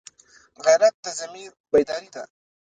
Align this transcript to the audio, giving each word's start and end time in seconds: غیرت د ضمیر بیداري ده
غیرت 0.65 0.95
د 1.03 1.05
ضمیر 1.19 1.51
بیداري 1.71 2.09
ده 2.15 2.23